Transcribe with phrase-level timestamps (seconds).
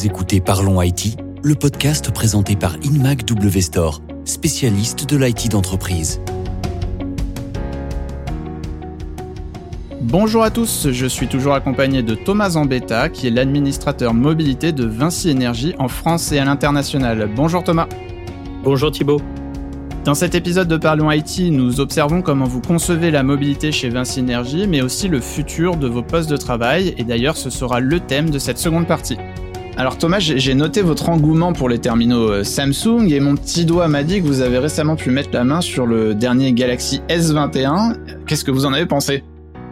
[0.00, 6.22] Vous écoutez Parlons IT, le podcast présenté par Inmac W Store, spécialiste de l'IT d'entreprise.
[10.00, 14.86] Bonjour à tous, je suis toujours accompagné de Thomas Zambetta, qui est l'administrateur mobilité de
[14.86, 17.28] Vinci Énergie en France et à l'international.
[17.36, 17.86] Bonjour Thomas.
[18.64, 19.20] Bonjour Thibault.
[20.06, 24.20] Dans cet épisode de Parlons IT, nous observons comment vous concevez la mobilité chez Vinci
[24.20, 28.00] Énergie, mais aussi le futur de vos postes de travail, et d'ailleurs ce sera le
[28.00, 29.18] thème de cette seconde partie.
[29.80, 33.88] Alors Thomas, j'ai noté votre engouement pour les terminaux euh, Samsung et mon petit doigt
[33.88, 37.96] m'a dit que vous avez récemment pu mettre la main sur le dernier Galaxy S21.
[38.26, 39.24] Qu'est-ce que vous en avez pensé?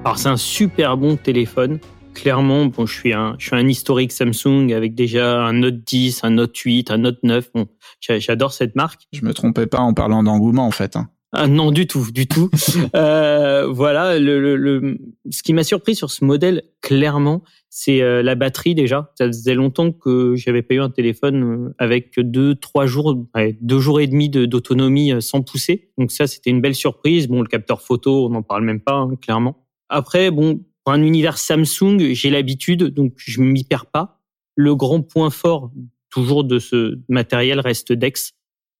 [0.06, 1.78] Alors c'est un super bon téléphone.
[2.14, 6.24] Clairement, bon, je suis un, je suis un historique Samsung avec déjà un Note 10,
[6.24, 7.50] un Note 8, un Note 9.
[7.54, 7.66] Bon,
[8.00, 9.02] j'adore cette marque.
[9.12, 10.96] Je me trompais pas en parlant d'engouement en fait.
[10.96, 11.10] Hein.
[11.32, 12.50] Ah non, du tout, du tout.
[12.96, 14.98] euh, voilà, le, le,
[15.30, 19.12] ce qui m'a surpris sur ce modèle, clairement, c'est euh, la batterie déjà.
[19.18, 23.14] Ça faisait longtemps que j'avais pas eu un téléphone euh, avec deux, trois jours,
[23.60, 25.90] deux jours et demi d'autonomie euh, sans pousser.
[25.98, 27.28] Donc ça, c'était une belle surprise.
[27.28, 29.66] Bon, le capteur photo, on n'en parle même pas, hein, clairement.
[29.90, 34.22] Après, bon, pour un univers Samsung, j'ai l'habitude, donc je m'y perds pas.
[34.56, 35.70] Le grand point fort
[36.10, 38.32] toujours de ce matériel reste Dex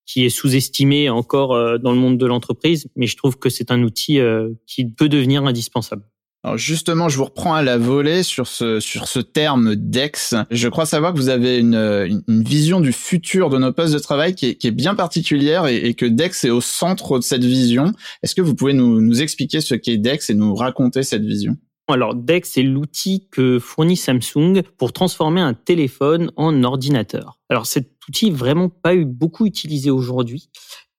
[0.09, 3.69] qui est sous-estimé encore euh, dans le monde de l'entreprise, mais je trouve que c'est
[3.69, 6.01] un outil euh, qui peut devenir indispensable.
[6.43, 10.35] Alors justement, je vous reprends à la volée sur ce sur ce terme DEX.
[10.49, 13.99] Je crois savoir que vous avez une, une, vision du futur de nos postes de
[13.99, 17.91] travail qui est, bien particulière et, et, que DEX est au centre de cette vision.
[18.23, 21.57] Est-ce que vous pouvez nous, nous expliquer ce qu'est DEX et nous raconter cette vision?
[21.93, 27.39] Alors DEX, c'est l'outil que fournit Samsung pour transformer un téléphone en ordinateur.
[27.49, 30.49] Alors cet outil vraiment pas eu beaucoup utilisé aujourd'hui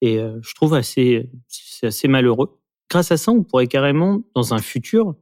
[0.01, 2.59] et euh, je trouve assez c'est assez malheureux.
[2.89, 5.15] Grâce à ça, on pourrait carrément dans un futur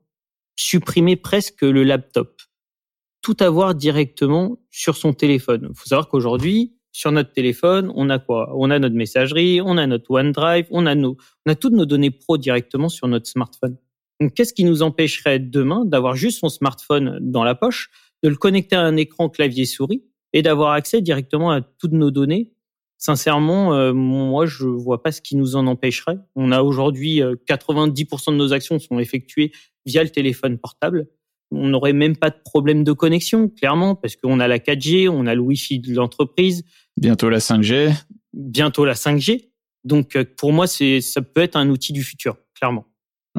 [0.55, 2.41] supprimer presque le laptop.
[3.21, 5.67] Tout avoir directement sur son téléphone.
[5.69, 8.51] Il faut savoir qu'aujourd'hui, sur notre téléphone, on a quoi?
[8.55, 11.85] On a notre messagerie, on a notre OneDrive, on a nos on a toutes nos
[11.85, 13.77] données pro directement sur notre smartphone.
[14.19, 17.89] Donc, qu'est-ce qui nous empêcherait demain d'avoir juste son smartphone dans la poche,
[18.23, 20.03] de le connecter à un écran clavier souris
[20.33, 22.53] et d'avoir accès directement à toutes nos données?
[22.97, 26.17] Sincèrement, euh, moi, je vois pas ce qui nous en empêcherait.
[26.35, 29.53] On a aujourd'hui 90% euh, de nos actions sont effectuées
[29.85, 31.08] via le téléphone portable.
[31.52, 35.27] On n'aurait même pas de problème de connexion, clairement, parce qu'on a la 4G, on
[35.27, 36.63] a le Wi-Fi de l'entreprise.
[36.97, 37.93] Bientôt la 5G.
[38.33, 39.49] Bientôt la 5G.
[39.85, 42.85] Donc, euh, pour moi, c'est ça peut être un outil du futur, clairement.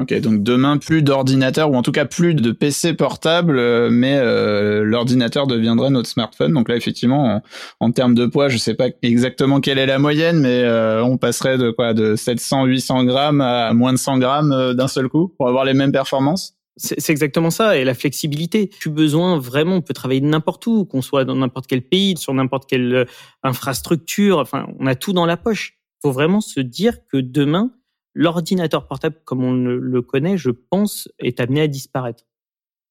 [0.01, 4.17] Ok, donc demain plus d'ordinateur ou en tout cas plus de PC portable, euh, mais
[4.17, 6.53] euh, l'ordinateur deviendrait notre smartphone.
[6.53, 7.39] Donc là, effectivement,
[7.79, 11.17] en, termes de poids, je sais pas exactement quelle est la moyenne, mais euh, on
[11.17, 15.47] passerait de quoi, de 700-800 grammes à moins de 100 grammes d'un seul coup pour
[15.47, 16.55] avoir les mêmes performances?
[16.77, 18.71] C'est exactement ça, et la flexibilité.
[18.79, 22.33] Tu besoin vraiment, on peut travailler n'importe où, qu'on soit dans n'importe quel pays, sur
[22.33, 23.05] n'importe quelle
[23.43, 24.39] infrastructure.
[24.39, 25.77] Enfin, on a tout dans la poche.
[25.99, 27.71] Il faut vraiment se dire que demain,
[28.13, 32.25] L'ordinateur portable, comme on le connaît, je pense, est amené à disparaître.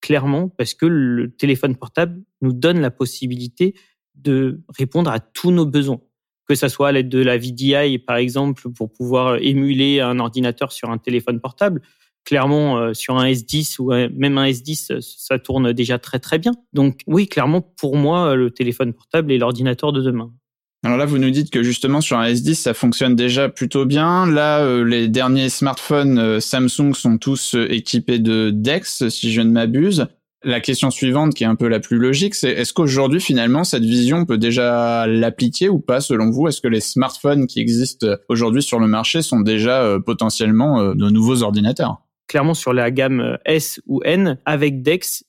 [0.01, 3.75] Clairement, parce que le téléphone portable nous donne la possibilité
[4.15, 6.01] de répondre à tous nos besoins.
[6.47, 10.73] Que ça soit à l'aide de la VDI, par exemple, pour pouvoir émuler un ordinateur
[10.73, 11.83] sur un téléphone portable.
[12.25, 16.53] Clairement, euh, sur un S10 ou même un S10, ça tourne déjà très très bien.
[16.73, 20.33] Donc oui, clairement, pour moi, le téléphone portable est l'ordinateur de demain.
[20.83, 24.27] Alors là, vous nous dites que justement sur un S10, ça fonctionne déjà plutôt bien.
[24.27, 29.43] Là, euh, les derniers smartphones euh, Samsung sont tous euh, équipés de DeX, si je
[29.43, 30.07] ne m'abuse.
[30.43, 33.83] La question suivante, qui est un peu la plus logique, c'est est-ce qu'aujourd'hui, finalement, cette
[33.83, 36.49] vision peut déjà l'appliquer ou pas, selon vous?
[36.49, 41.43] Est-ce que les smartphones qui existent aujourd'hui sur le marché sont déjà potentiellement de nouveaux
[41.43, 42.01] ordinateurs?
[42.27, 45.25] Clairement, sur la gamme S ou N, avec DeX,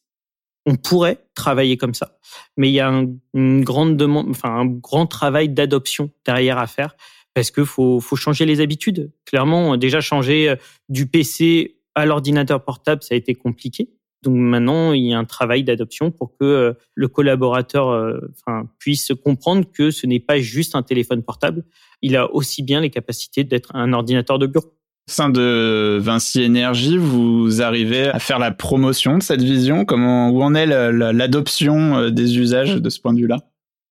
[0.65, 2.19] on pourrait travailler comme ça,
[2.57, 6.67] mais il y a un, une grande demande, enfin un grand travail d'adoption derrière à
[6.67, 6.95] faire
[7.33, 9.11] parce que faut, faut changer les habitudes.
[9.25, 10.55] Clairement, déjà changer euh,
[10.89, 13.89] du PC à l'ordinateur portable, ça a été compliqué.
[14.23, 18.69] Donc maintenant, il y a un travail d'adoption pour que euh, le collaborateur euh, enfin,
[18.77, 21.63] puisse comprendre que ce n'est pas juste un téléphone portable.
[22.01, 24.73] Il a aussi bien les capacités d'être un ordinateur de bureau
[25.11, 30.41] sein de Vinci Énergie, vous arrivez à faire la promotion de cette vision Comment, où
[30.41, 33.37] en est l'adoption euh, des usages de ce point de vue-là?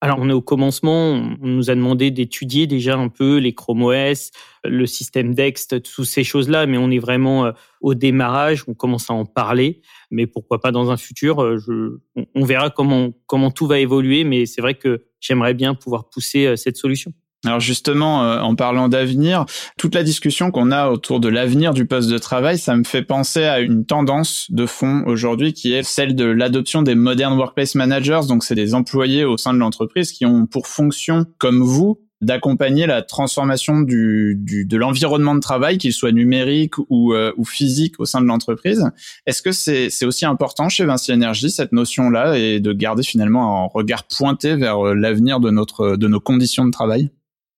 [0.00, 1.12] Alors, on est au commencement.
[1.42, 4.30] On nous a demandé d'étudier déjà un peu les Chrome OS,
[4.64, 7.52] le système Dex, toutes ces choses-là, mais on est vraiment euh,
[7.82, 8.64] au démarrage.
[8.66, 11.98] On commence à en parler, mais pourquoi pas dans un futur euh, je,
[12.34, 16.56] On verra comment comment tout va évoluer, mais c'est vrai que j'aimerais bien pouvoir pousser
[16.56, 17.12] cette solution.
[17.46, 19.46] Alors justement, euh, en parlant d'avenir,
[19.78, 23.02] toute la discussion qu'on a autour de l'avenir du poste de travail, ça me fait
[23.02, 27.74] penser à une tendance de fond aujourd'hui qui est celle de l'adoption des modern workplace
[27.74, 28.20] managers.
[28.28, 32.86] Donc c'est des employés au sein de l'entreprise qui ont pour fonction, comme vous, d'accompagner
[32.86, 37.98] la transformation du, du de l'environnement de travail, qu'il soit numérique ou, euh, ou physique
[37.98, 38.84] au sein de l'entreprise.
[39.24, 43.68] Est-ce que c'est aussi important chez Vinci Energy cette notion-là et de garder finalement un
[43.72, 47.10] regard pointé vers euh, l'avenir de notre de nos conditions de travail?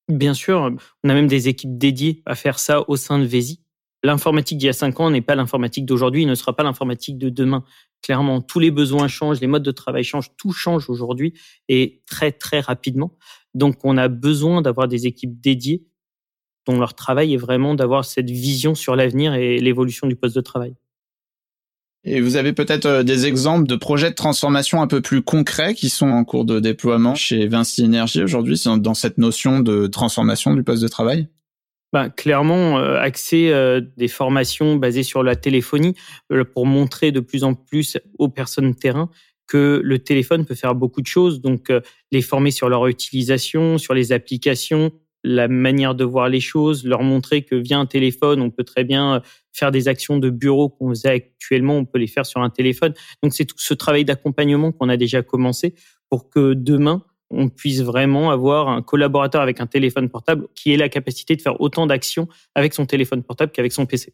[0.08, 0.70] Bien sûr,
[1.04, 3.60] on a même des équipes dédiées à faire ça au sein de Vési.
[4.02, 7.28] L'informatique d'il y a cinq ans n'est pas l'informatique d'aujourd'hui, ne sera pas l'informatique de
[7.28, 7.64] demain.
[8.02, 11.34] Clairement, tous les besoins changent, les modes de travail changent, tout change aujourd'hui
[11.68, 13.16] et très très rapidement.
[13.54, 15.86] Donc, on a besoin d'avoir des équipes dédiées
[16.66, 20.40] dont leur travail est vraiment d'avoir cette vision sur l'avenir et l'évolution du poste de
[20.40, 20.74] travail.
[22.04, 25.74] Et vous avez peut-être euh, des exemples de projets de transformation un peu plus concrets
[25.74, 30.54] qui sont en cours de déploiement chez Vinci Energy aujourd'hui dans cette notion de transformation
[30.54, 31.28] du poste de travail?
[31.92, 35.94] Bah, clairement, euh, euh, des formations basées sur la téléphonie
[36.54, 39.10] pour montrer de plus en plus aux personnes terrain
[39.46, 41.42] que le téléphone peut faire beaucoup de choses.
[41.42, 41.70] Donc,
[42.10, 44.92] les former sur leur utilisation, sur les applications,
[45.24, 48.84] la manière de voir les choses, leur montrer que via un téléphone, on peut très
[48.84, 49.22] bien
[49.52, 52.94] faire des actions de bureau qu'on faisait actuellement, on peut les faire sur un téléphone.
[53.22, 55.74] Donc c'est tout ce travail d'accompagnement qu'on a déjà commencé
[56.08, 60.76] pour que demain, on puisse vraiment avoir un collaborateur avec un téléphone portable qui ait
[60.76, 64.12] la capacité de faire autant d'actions avec son téléphone portable qu'avec son PC.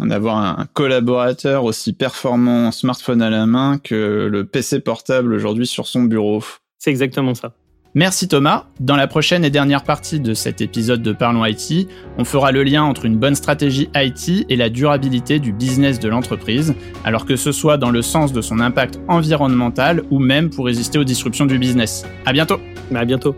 [0.00, 5.86] D'avoir un collaborateur aussi performant smartphone à la main que le PC portable aujourd'hui sur
[5.86, 6.42] son bureau.
[6.78, 7.54] C'est exactement ça.
[7.96, 8.64] Merci Thomas.
[8.80, 11.88] Dans la prochaine et dernière partie de cet épisode de Parlons IT,
[12.18, 16.08] on fera le lien entre une bonne stratégie IT et la durabilité du business de
[16.08, 16.74] l'entreprise,
[17.04, 20.98] alors que ce soit dans le sens de son impact environnemental ou même pour résister
[20.98, 22.04] aux disruptions du business.
[22.26, 22.58] À bientôt.
[22.92, 23.36] À bientôt.